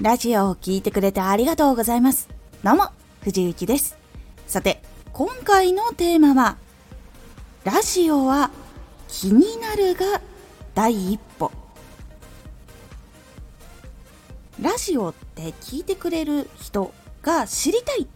[0.00, 2.30] ラジオを聴いてくれてありがとうございます。
[2.64, 2.86] どうも、
[3.20, 3.98] 藤幸です。
[4.46, 6.56] さて、今回のテーマは、
[7.64, 8.50] ラジオは
[9.08, 10.22] 気になるが
[10.74, 11.52] 第一歩。
[14.58, 18.06] ラジオって聞いてくれる人が知りたいっ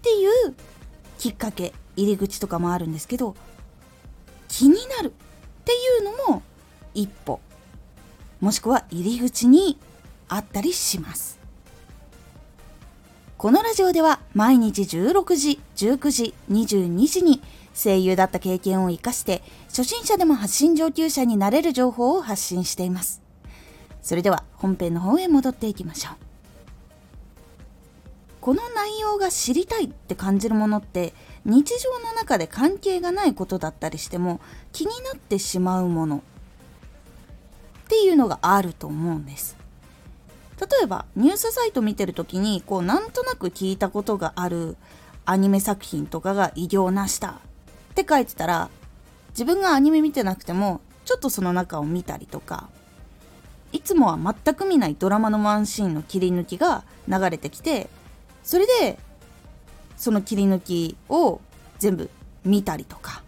[0.00, 0.54] ていう
[1.18, 3.36] きっかけ、入り口とかもあるんですけど、
[4.48, 5.10] 気になるっ
[5.66, 6.42] ていうのも
[6.94, 7.38] 一歩、
[8.40, 9.78] もしくは入り口に
[10.34, 11.38] あったりします。
[13.38, 17.40] このラジオでは毎日16時、19時、22時に
[17.74, 23.22] 声優だった経験を活かして初心者でも発信上級者になれる情報を発信しています。
[24.02, 26.14] それでは本編の方へ戻っていきましょう。
[28.40, 31.14] この内容が知りたいって感じるものって
[31.44, 34.40] 日常の中で関係がないことだったりしても
[34.72, 39.63] 気になってしまうものっていうのがあると思うんです。
[40.64, 44.76] 例えばニュースサイト見てる時にこうなんとなく聞いたことがある
[45.26, 47.34] アニメ作品とかが偉業なしたっ
[47.94, 48.70] て書いてたら
[49.30, 52.68] 自分がアニメ見てなくてもちょっとその中を見たりとか
[53.72, 57.88] いつもは全く見ないドラマのワンシーンの切り抜きが流れてきて
[58.42, 58.98] それで
[59.96, 61.40] その切り抜きを
[61.78, 62.08] 全部
[62.44, 63.23] 見たりとか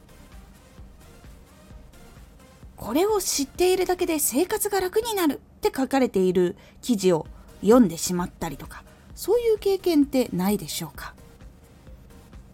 [2.87, 7.27] これを知っているだけで生活が楽になるって書かれている記事を
[7.61, 8.85] 読んでしまったりとか
[9.17, 11.17] そういう経験ってないでしょうか？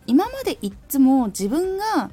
[0.07, 2.11] 今までいっつも自分が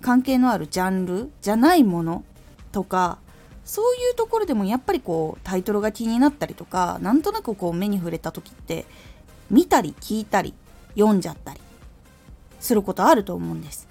[0.00, 2.22] 関係のあるジャンルじゃないもの
[2.70, 3.18] とか
[3.64, 8.86] そういうところでもやっぱりこうタイトルが気になったりとかなんとなくこう目に触れた時って
[9.50, 10.54] 見たり聞いたり
[10.94, 11.60] 読んじゃったり
[12.60, 13.87] することあると思うんです。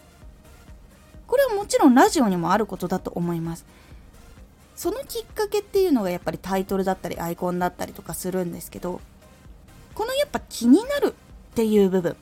[1.27, 3.65] これはもちろんラジオにもあることだと思います。
[4.75, 9.01] そのきっかけっていうのがやっぱりタイトルだったりアイコンだったりとかするんですけど
[9.95, 11.15] このやっぱ気になる
[11.51, 12.15] っていう部分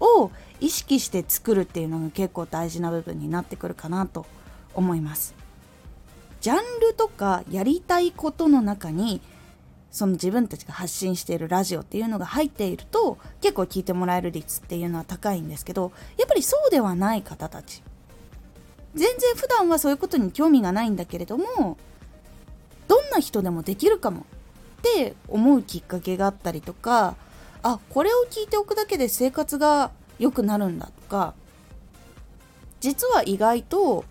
[0.00, 4.26] を意識して作るっていうのが結構大事な部分になってくるかなと
[4.74, 5.34] 思います。
[6.40, 9.22] ジャンルとかやりたいことの中に
[9.90, 17.82] その自分たちが発信しているラジオっていうのが入っていると結構聞いてもらえる率っていうのは高いんですけどやっぱりそうではない方たち
[18.94, 21.76] 全然普段はそういうことに興味がないんだけれども
[22.86, 24.24] どんな人でもできるかもっ
[24.82, 27.16] て思うきっかけがあったりとか
[27.62, 31.34] あこれを聞いておくだけで生活が良くなるんだとか
[32.80, 34.04] 実は意外と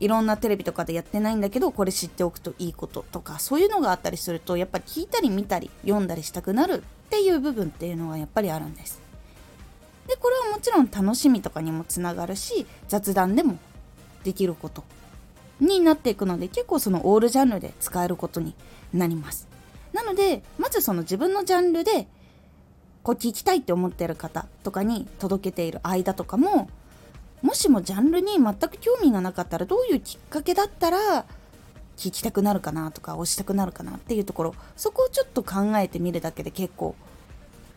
[0.00, 9.03] いろんなテレビとかでやってないんだけどこれ知っておくといいこととかそういうのがあったりするとやっぱり聞いたり見たり読んだりしたくなるっていう部分っていうのはやっぱりあるんです。
[10.06, 13.58] でこれはもちろん楽しみとかにもつながるし雑談でも
[14.22, 14.84] できること
[15.60, 18.54] になっていくので結構そのオールジャンルで使えることに
[18.92, 19.48] なります。
[19.92, 22.08] なのでまずその自分のジャンルで
[23.04, 26.68] こう聞きたいって思ってる方とかに届けている間とかも
[27.42, 31.26] もしもジャンルに全く興味がなかったらどういうきっかけだったら
[31.96, 36.96] 聞きたくなるかなとか押したくなるかなっていうところそこをちょっと考えてみるだけで結構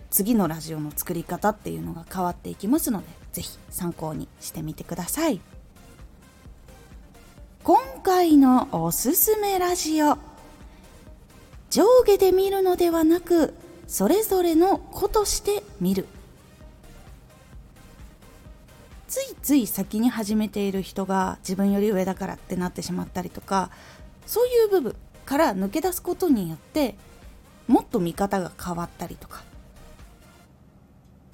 [0.09, 5.39] 次のラジオの作り方っていうのが変わっていきますので是非参考にしてみてください。
[7.63, 10.17] 今回のおすすめラジオ。
[11.69, 13.53] 上下で見るのではなく
[13.87, 16.07] それぞれの子として見る。
[19.07, 23.71] ついつい先に始めている人が自分より上だからってなってしまったりとか
[24.25, 24.95] そういう部分
[25.25, 26.95] から抜け出すことによって
[27.67, 29.43] もっと見方が変わったりとか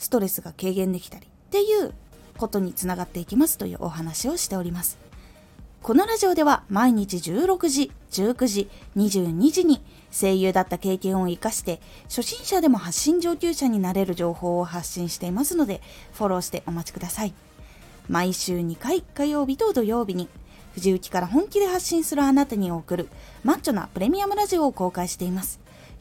[0.03, 1.93] ストレスが軽減できたりっていう
[2.37, 4.97] ことにつながっていきますというお話をしております。
[5.81, 9.81] このラジオでは毎日16時、19時、22時に
[10.11, 15.81] 声優だった経験を活かして初心者でも発信上級者になれる情報を発信していますので
[16.13, 17.33] フォローしてお待ちください。
[18.07, 20.27] 毎週2回火曜日と土曜日に
[20.73, 23.09] 藤雪から本気で発信するあなたに送る
[23.43, 25.62] マッチョなプレミアムラジオを公開しています。